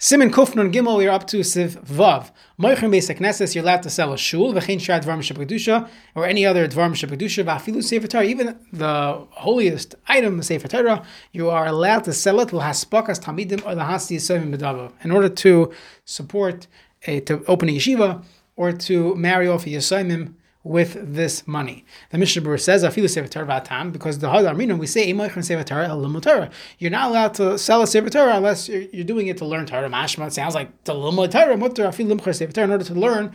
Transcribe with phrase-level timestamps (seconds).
[0.00, 2.30] Siman Kufnun Gimel, we are up to Seif Vav.
[2.56, 6.46] Moichin Beis Knesses, you're allowed to sell a shul, v'chein shar dvarm shebedusha, or any
[6.46, 12.04] other dvarm shebedusha, v'afilu sefer Torah, even the holiest item, sefer Torah, you are allowed
[12.04, 12.52] to sell it.
[12.52, 15.72] L'haspakas tamidim or l'hasti yisayim bedava, in order to
[16.04, 16.68] support,
[17.08, 18.22] a, to open a yeshiva,
[18.54, 20.32] or to marry off a yisayim
[20.64, 21.84] with this money.
[22.10, 25.62] The Mishnah Berurah says, "Afilu sefer Torah because the Hadar Mina we say Emaychon sefer
[25.62, 26.50] Torah Torah.
[26.78, 29.88] You're not allowed to sell a Torah unless you're, you're, doing it to learn Torah.
[29.88, 33.32] Mashma it sounds like to limud Torah mutter Torah in order to learn, in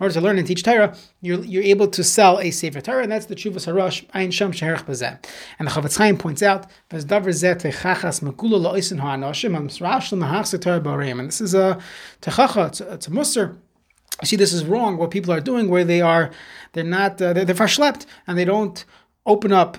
[0.00, 0.94] order to learn and teach Torah.
[1.22, 4.84] You're, you're able to sell a Torah, and that's the Chuvas Harash Ein Sham Sheherch
[4.84, 5.18] Bazeh.
[5.58, 10.12] And the Chofetz Chaim points out, "V'z davar zeh techachas mekula la'osin ha'anoshim am srash
[10.12, 11.80] l'mahachse Torah b'areim." And this is a
[12.20, 13.56] techacha, it's a, a mussar
[14.24, 16.30] see this is wrong what people are doing where they are
[16.76, 17.92] they're not uh, they're, they're
[18.26, 18.84] and they don't
[19.24, 19.78] open up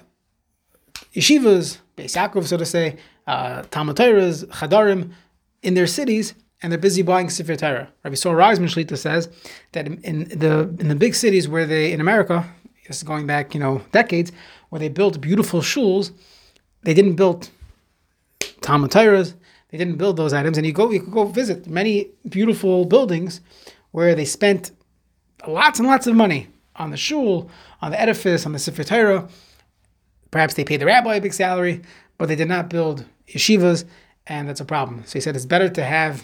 [1.13, 2.97] yeshivas Beis Yaakov so to say
[3.27, 5.11] uh, Talmud Chadarim
[5.61, 7.89] in their cities and they're busy buying Sefer Torah.
[8.03, 9.29] Rabbi Saul Reisman Shlita says
[9.73, 12.45] that in, in, the in the big cities where they in America,
[12.87, 14.31] this is going back you know decades,
[14.69, 16.11] where they built beautiful shuls,
[16.83, 17.49] they didn't build
[18.61, 19.35] Talmud Torahs,
[19.69, 23.41] they didn't build those items, and you go you could go visit many beautiful buildings
[23.91, 24.71] where they spent
[25.47, 26.47] lots and lots of money
[26.77, 27.49] on the shul,
[27.81, 29.27] on the edifice, on the Sefer Torah.
[30.31, 31.81] Perhaps they paid the rabbi a big salary,
[32.17, 33.85] but they did not build yeshivas,
[34.25, 35.03] and that's a problem.
[35.05, 36.23] So he said it's better to have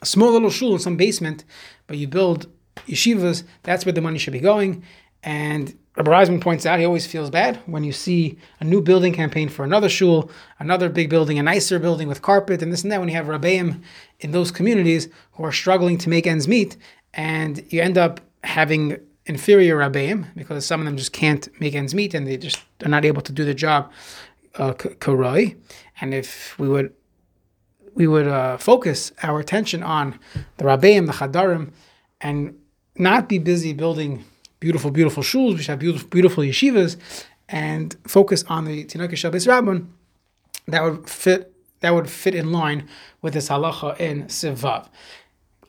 [0.00, 1.44] a small little shul in some basement,
[1.86, 2.46] but you build
[2.86, 3.44] yeshivas.
[3.62, 4.84] That's where the money should be going.
[5.22, 9.12] And Rabbi Reisman points out he always feels bad when you see a new building
[9.12, 12.92] campaign for another shul, another big building, a nicer building with carpet and this and
[12.92, 13.00] that.
[13.00, 13.82] When you have rabbeim
[14.20, 16.76] in those communities who are struggling to make ends meet,
[17.14, 18.98] and you end up having
[19.28, 22.88] inferior rabbeim because some of them just can't make ends meet and they just are
[22.88, 23.92] not able to do the job
[24.56, 25.56] uh, karoi.
[26.00, 26.92] And if we would
[27.94, 30.18] we would uh, focus our attention on
[30.56, 31.72] the rabbeim, the chadarim,
[32.20, 32.56] and
[32.96, 34.24] not be busy building
[34.60, 36.96] beautiful, beautiful shuls, which have beautiful, beautiful yeshivas,
[37.48, 39.88] and focus on the Tinaka Shabbos Rabban,
[40.66, 42.88] that would fit that would fit in line
[43.22, 44.88] with this halacha in Sivav.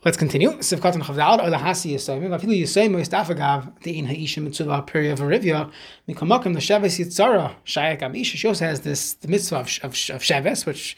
[0.02, 0.52] Let's continue.
[0.52, 2.30] Sivkat and Chavdal or the Hasi Yisayim.
[2.30, 5.70] Afilu Yisayim Yistafagav the In Haishim Mitzvah Period of Arivia.
[6.08, 8.36] Mikamakam the Shabbos Yitzara Shayak Amisha.
[8.36, 10.96] She also has this the mitzvah of, of, of Shabbos, which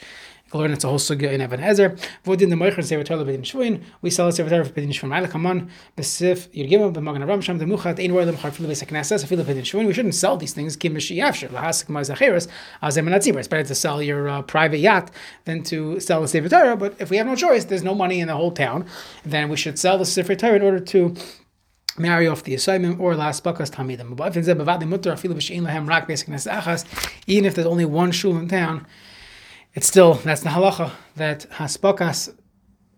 [0.59, 1.99] learn it's a whole sugya in Even HaEzer.
[2.25, 3.83] Vodin the Moicher Sefer Torah Bedin.
[4.01, 5.11] We sell a Sefer Torah Bedin Shvuin.
[5.11, 9.45] Ma'ala Kaman Besif Yirgim B'Magen Avraham Sham Demuchat Ein Roy Lemchar Filu Beis HaKnesses Afilu
[9.45, 9.87] Bedin Shvuin.
[9.87, 10.77] We shouldn't sell these things.
[10.77, 12.49] Kim Mishi Yavshir Lahasik Mazacheres
[12.83, 13.37] Azem.
[13.39, 15.11] It's better to sell your uh, private yacht
[15.45, 16.77] than to sell the Sefer.
[16.77, 18.87] But if we have no choice, there's no money in the whole town,
[19.25, 21.15] then we should sell the Sefer in order to
[21.99, 24.19] marry off the assignment or last bakas tamidim.
[27.27, 28.87] Even if there's only one shul in town,
[29.75, 32.35] it's still that's the halacha that haspakas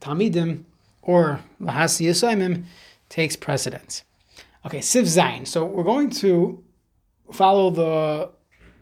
[0.00, 0.64] tamidim
[1.02, 2.64] or lahasi yisaimim
[3.08, 4.02] takes precedence.
[4.66, 5.46] Okay, siv zayin.
[5.46, 6.62] So we're going to
[7.32, 8.30] follow the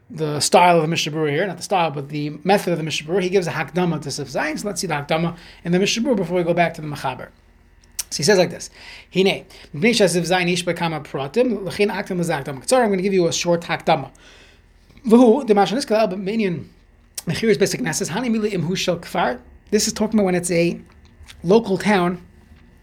[0.09, 2.83] the style of the Mishnah Berurah here, not the style, but the method of the
[2.83, 3.21] Mishnah Berurah.
[3.21, 4.59] He gives a hakdama to siv zayin.
[4.59, 6.87] So let's see the hakdama in the Mishnah Berurah before we go back to the
[6.87, 7.29] machaber.
[8.09, 8.69] So he says like this:
[9.11, 12.67] Hine, Bnisha Zivzain ishbakama proatim.
[12.67, 14.11] Sorry, I'm going to give you a short hakdama.
[15.05, 16.67] V'hu the mashaniskal b'minyan
[17.25, 18.09] Mechir basic nesses.
[18.09, 19.39] Hani mili imhushel kfar.
[19.71, 20.79] This is talking about when it's a
[21.43, 22.21] local town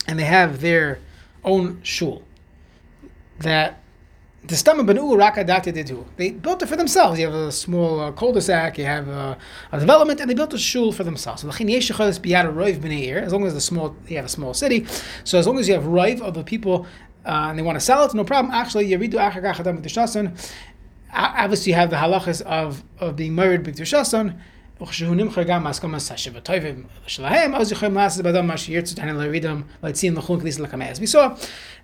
[0.07, 0.99] and they have their
[1.45, 2.23] own shul.
[3.41, 3.81] That
[4.45, 6.05] the stomach benu rakadate didu.
[6.17, 7.19] They built it for themselves.
[7.21, 9.37] You have a small uh, cul-de-sac, you have a,
[9.73, 11.43] a, development, and they built a shul for themselves.
[11.43, 14.87] So As long as the small, you have a small city,
[15.25, 16.87] so as long as you have rive of the people
[17.27, 18.55] uh, and they want to sell it, no problem.
[18.55, 19.83] Actually, yeridu achagachadam
[21.13, 24.39] obviously you have the halachas of, of being married b'kedushason.
[31.01, 31.37] We saw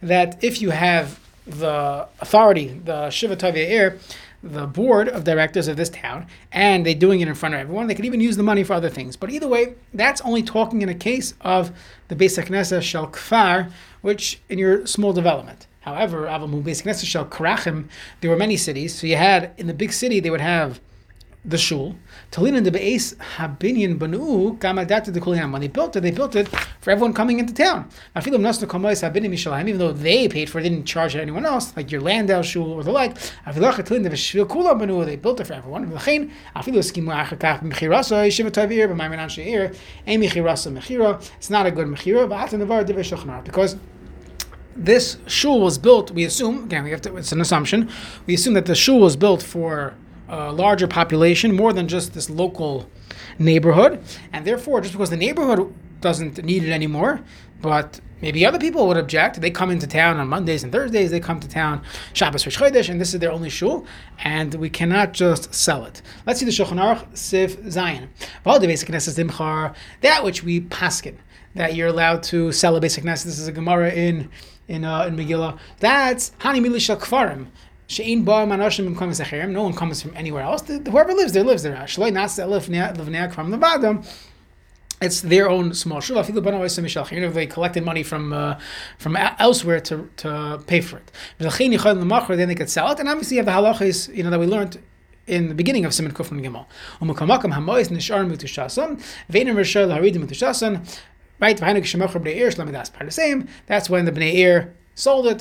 [0.03, 3.99] that if you have the authority, the Shiva Tavia
[4.43, 7.87] the board of directors of this town, and they're doing it in front of everyone.
[7.87, 9.17] They could even use the money for other things.
[9.17, 11.73] But either way, that's only talking in a case of
[12.09, 13.71] the Beis Knesset Shel Kfar,
[14.03, 15.67] which in your small development.
[15.87, 17.89] However, Karachim,
[18.21, 18.95] there were many cities.
[18.99, 20.81] So you had in the big city they would have
[21.45, 21.95] the shul.
[22.33, 25.53] Talin and the Beis Habinyan Banu Kamadata the Kuliam.
[25.53, 26.49] When they built it, they built it
[26.81, 27.89] for everyone coming into town.
[28.17, 28.43] Even
[29.79, 32.91] though they paid for it, didn't charge anyone else, like your Landau shul or the
[32.91, 33.17] like.
[33.17, 33.61] They
[35.17, 35.93] built it for everyone.
[35.93, 36.21] It's
[41.51, 43.77] not a good mechira, because
[44.77, 47.91] this shul was built, we assume, again, we have to, it's an assumption,
[48.27, 49.95] we assume that the shul was built for
[50.29, 52.91] a larger population, more than just this local
[53.39, 54.03] neighborhood,
[54.33, 57.21] and therefore, just because the neighborhood doesn't need it anymore,
[57.61, 59.41] but maybe other people would object.
[59.41, 61.11] They come into town on Mondays and Thursdays.
[61.11, 61.83] They come to town
[62.13, 63.87] Shabbos Rosh Chodesh, and this is their only shul,
[64.23, 66.03] and we cannot just sell it.
[66.27, 68.09] Let's see the Shulchan Aruch Siv Zayin.
[70.03, 71.17] That which we paskin
[71.57, 73.25] that you're allowed to sell a basic nest.
[73.25, 74.31] This is a Gemara in
[74.69, 75.59] in uh, in Megillah.
[75.81, 77.49] That's Hani Milisha Kfarim.
[77.89, 80.67] Shein ba manashim No one comes from anywhere else.
[80.67, 81.75] Whoever lives there lives there.
[81.75, 84.03] Shaloi nas from the bottom.
[85.01, 86.19] It's their own small shul.
[86.19, 88.59] If they collected money from uh,
[88.99, 92.99] from elsewhere to, to pay for it, then they could sell it.
[92.99, 94.79] And obviously, you have the halachas you know that we learned
[95.27, 96.67] in the beginning of Siman Kufran Gimel.
[101.41, 102.75] Umukamakam hamois nishar mutushasan, venim rishar laharidim mutushasan.
[102.75, 103.49] Right, part the same.
[103.67, 105.41] That's when the bnei ir sold it.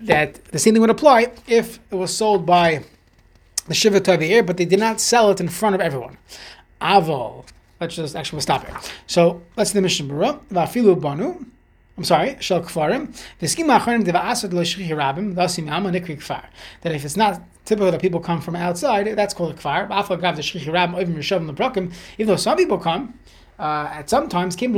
[0.00, 2.84] That the same thing would apply if it was sold by
[3.66, 6.18] the shiva toiveir, but they did not sell it in front of everyone.
[6.80, 7.44] Aval.
[7.80, 8.76] Let's just actually we'll stop here.
[9.06, 10.40] So let's the Mishnah Berurah.
[10.52, 11.44] Vafilu banu.
[11.98, 13.08] I'm sorry, shel kfarim.
[13.42, 15.34] V'skim acharim deva asad lo shrihi rabim.
[15.34, 16.44] Dasim ama nikri kfar.
[16.82, 19.90] That if it's not typical that people come from outside, that's called a kfar.
[22.18, 23.18] Even though some people come,
[23.58, 24.68] uh, at sometimes they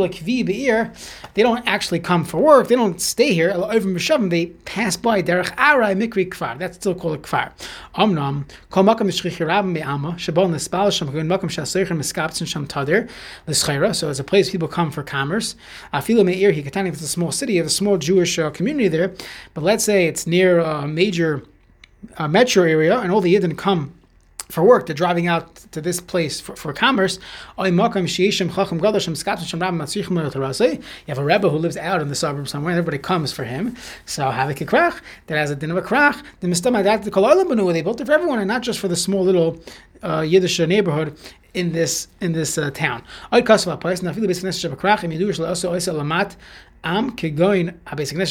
[1.37, 2.69] don't actually come for work.
[2.69, 3.53] They don't stay here.
[3.53, 6.59] They pass by derech arai mikri kfar.
[6.59, 7.53] That's still called a kfar.
[7.95, 13.09] Amnam kol makam rabim be'ama shabon nespal sham makam shaseichem miskapsin sham tadir
[13.47, 13.95] l'schaira.
[13.95, 15.57] So it's a place people come for commerce.
[15.93, 16.89] Afilu me'ir hikatani.
[16.89, 17.55] It's a small city.
[17.55, 19.13] You have a small Jewish uh, community there.
[19.55, 21.45] But let's say it's near a major
[22.19, 23.93] metro area, and all the Yidden come
[24.51, 27.19] for work, they're driving out to this place for, for commerce.
[27.59, 27.65] You
[31.09, 33.77] have a Rebbe who lives out in the suburbs somewhere, and everybody comes for him.
[34.07, 34.55] So have a
[35.27, 36.23] that has a din of a krach.
[36.41, 36.49] The
[37.73, 39.61] they built it for everyone, and not just for the small little
[40.03, 41.17] uh, Yiddish neighborhood
[41.55, 43.03] in this in this uh, town.
[46.83, 48.17] Am kegoin a basic.
[48.17, 48.25] But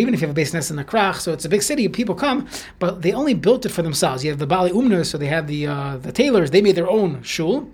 [0.00, 2.14] even if you have a basic in a krach, so it's a big city, people
[2.14, 2.48] come,
[2.78, 4.24] but they only built it for themselves.
[4.24, 6.50] You have the bali umnus, so they have the uh, the tailors.
[6.50, 7.70] They made their own shul.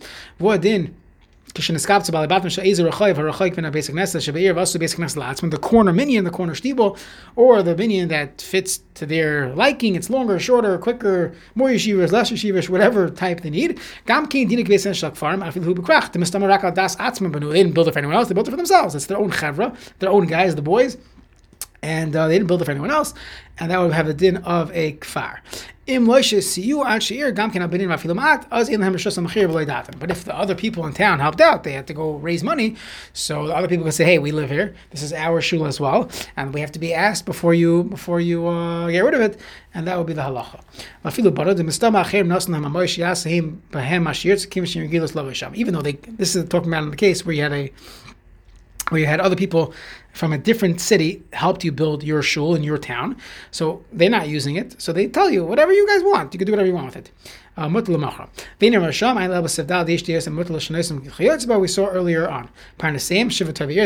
[5.51, 6.97] The corner minion, the corner steeple,
[7.37, 9.95] or the minion that fits to their liking.
[9.95, 13.81] It's longer, shorter, quicker, more yeshivas, less yeshivas, whatever type they need.
[14.07, 14.15] They
[17.63, 18.29] didn't build it for anyone else.
[18.29, 18.95] They built it for themselves.
[18.95, 20.97] It's their own chevra, their own guys, the boys
[21.83, 23.13] and uh, they didn't build it for anyone else,
[23.59, 25.39] and that would have the din of a kfar.
[25.85, 25.99] But
[30.11, 32.77] if the other people in town helped out, they had to go raise money.
[33.13, 34.75] So the other people could say, "Hey, we live here.
[34.91, 38.21] This is our shul as well, and we have to be asked before you before
[38.21, 39.41] you uh, get rid of it."
[39.75, 40.61] And that would be the halacha.
[45.55, 47.73] Even though they, this is talking about in the case where you had a
[48.89, 49.73] where you had other people
[50.13, 53.17] from a different city helped you build your shul in your town.
[53.51, 54.81] So they're not using it.
[54.81, 56.35] So they tell you whatever you guys want.
[56.35, 57.11] You can do whatever you want with it.
[57.57, 57.69] Uh,
[61.59, 62.49] we saw earlier on.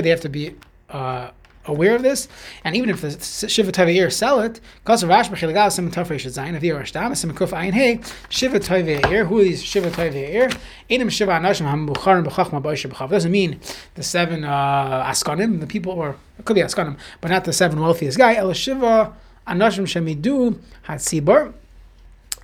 [0.02, 0.54] They have to be
[0.90, 1.30] uh,
[1.66, 2.28] aware of this,
[2.64, 3.10] and even if the
[3.48, 7.50] Shiva Tavir sell it, because of Rash Bechilagal Sim Tafresh Zayin, Avir Ashtam, Sim Kuf
[7.50, 10.56] Ayin Hey, Shiva Tavir, who Shiva Tavir?
[10.88, 13.10] Enim Shiva Anashim Ham Bucharim Bechachma Baisha Bechav.
[13.10, 13.60] Doesn't mean
[13.94, 17.80] the seven uh, Askanim, the people, or it could be Askanim, but not the seven
[17.80, 18.34] wealthiest guy.
[18.34, 19.14] El Shiva
[19.46, 21.54] Anashim Shemidu Hatzibor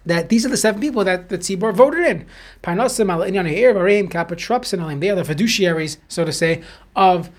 [0.04, 2.26] that these are the seven people that the Tzibor voted in.
[2.62, 2.94] They are the
[5.22, 6.62] fiduciaries, so to say,
[6.96, 7.30] of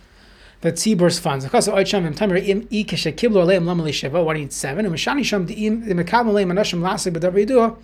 [0.63, 1.43] the tzibur's funds.
[1.43, 4.86] Because of Oicham im Tamer im i keshe kiblo aleim lamali sheva, one eight seven,
[4.86, 7.77] and Mashani Sham the im the mekam aleim anashim b'davar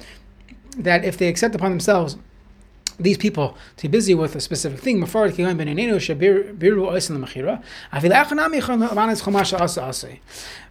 [0.77, 2.15] that if they accept upon themselves
[2.97, 4.99] these people to be busy with a specific thing.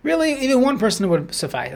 [0.03, 1.73] Really, even one person would suffice.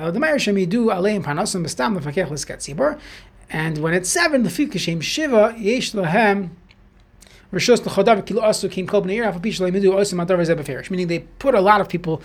[3.54, 6.50] And when it's seven, the fikashim shiva yesh lahem
[10.90, 12.22] Meaning they put a lot of people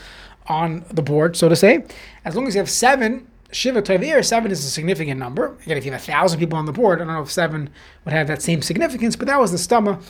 [0.48, 1.86] on the board, so to say.
[2.24, 5.58] As long as you have seven, Shiva Tavir, seven is a significant number.
[5.66, 7.70] Again, if you have a thousand people on the board, I don't know if seven
[8.06, 10.02] would have that same significance, but that was the stomach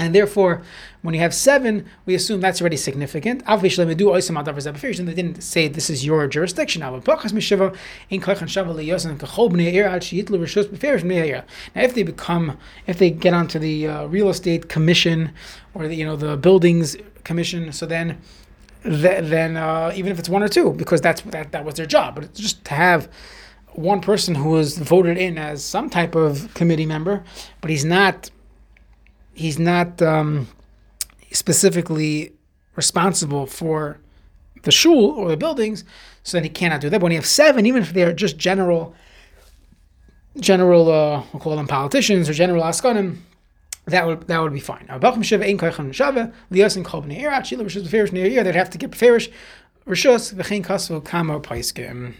[0.00, 0.62] and therefore,
[1.02, 3.42] when you have seven, we assume that's already significant.
[3.46, 3.68] And they
[5.14, 6.80] didn't say this is your jurisdiction.
[6.80, 7.04] Now, if
[11.94, 15.32] they become, if they get onto the uh, real estate commission
[15.74, 18.18] or the, you know the buildings commission, so then,
[18.82, 22.14] then uh, even if it's one or two, because that's that, that was their job,
[22.14, 23.06] but it's just to have
[23.74, 27.22] one person who was voted in as some type of committee member,
[27.60, 28.30] but he's not
[29.40, 30.46] he's not um,
[31.32, 32.32] specifically
[32.76, 33.98] responsible for
[34.62, 35.84] the shul or the buildings,
[36.22, 36.98] so then he cannot do that.
[36.98, 38.94] But when you have seven, even if they are just general
[40.38, 43.16] general uh, we'll call them politicians or general askanim,
[43.86, 44.86] that would that would be fine.
[44.88, 45.18] They'd have
[48.70, 48.90] to get
[49.86, 52.14] Rishus Kama Paiskim.